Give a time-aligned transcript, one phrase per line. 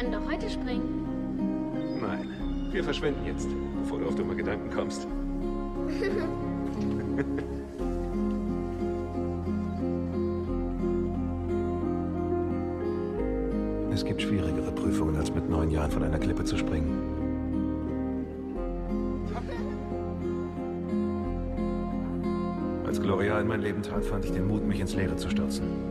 [0.00, 1.98] können doch heute springen.
[2.00, 2.28] Nein,
[2.72, 3.48] wir verschwinden jetzt,
[3.82, 5.06] bevor du auf dumme Gedanken kommst.
[13.92, 16.96] Es gibt schwierigere Prüfungen, als mit neun Jahren von einer Klippe zu springen.
[22.86, 25.89] Als Gloria in mein Leben trat, fand ich den Mut, mich ins Leere zu stürzen.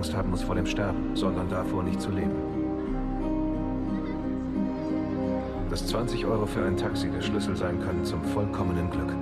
[0.00, 2.32] Angst haben muss vor dem Sterben, sondern davor, nicht zu leben.
[5.68, 9.14] Dass 20 Euro für ein Taxi der Schlüssel sein können zum vollkommenen Glück.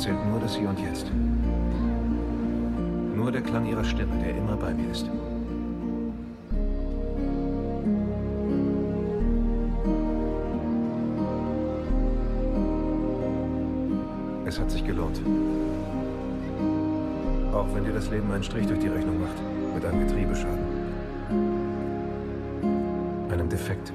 [0.00, 1.12] Es zählt nur das Hier und Jetzt.
[3.14, 5.04] Nur der Klang ihrer Stimme, der immer bei mir ist.
[14.46, 15.20] Es hat sich gelohnt.
[17.52, 19.36] Auch wenn dir das Leben einen Strich durch die Rechnung macht.
[19.74, 20.64] Mit einem Getriebeschaden.
[23.30, 23.92] Einem Defekt.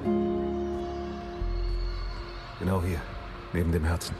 [2.60, 3.00] Genau hier,
[3.52, 4.14] neben dem Herzen.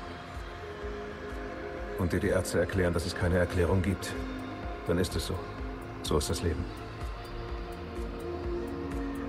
[1.98, 4.12] Und dir die Ärzte erklären, dass es keine Erklärung gibt.
[4.86, 5.34] Dann ist es so.
[6.02, 6.64] So ist das Leben.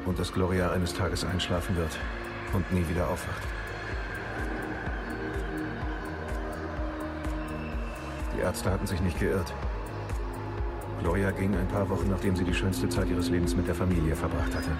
[0.06, 1.98] Und dass Gloria eines Tages einschlafen wird
[2.54, 3.42] und nie wieder aufwacht.
[8.36, 9.54] Die Ärzte hatten sich nicht geirrt.
[11.02, 14.16] Gloria ging ein paar Wochen, nachdem sie die schönste Zeit ihres Lebens mit der Familie
[14.16, 14.72] verbracht hatte.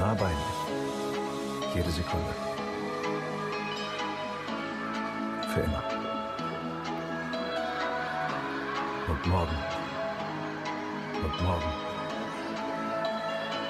[0.00, 1.74] Nah bei mir.
[1.74, 2.34] Jede Sekunde.
[5.52, 5.82] Für immer.
[9.08, 9.58] Und morgen.
[11.22, 11.72] Und morgen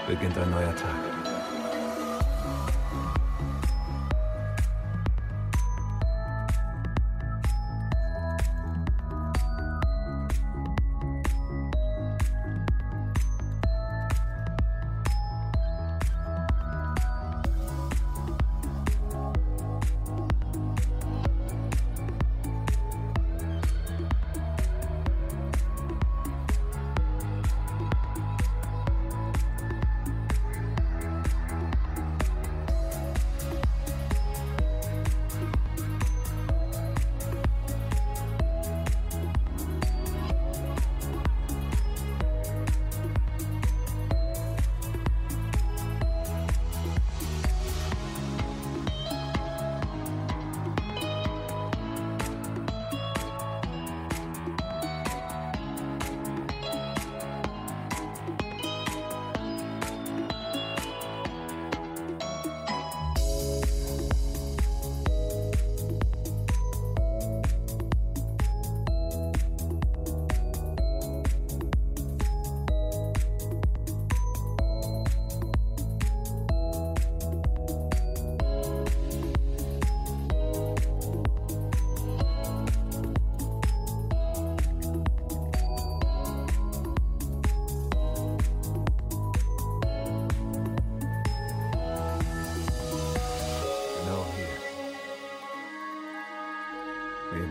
[0.06, 1.19] beginnt ein neuer Tag.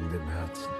[0.01, 0.71] im Herzen.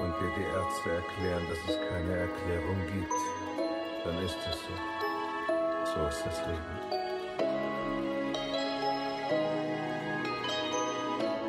[0.00, 3.12] Und wir die Ärzte erklären, dass es keine Erklärung gibt,
[4.04, 4.74] dann ist es so.
[5.94, 6.74] So ist das Leben.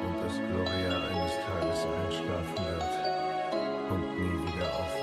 [0.06, 5.03] Und dass Gloria eines Tages einschlafen wird und nie wieder aufwacht.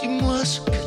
[0.00, 0.83] Dis-moi ce que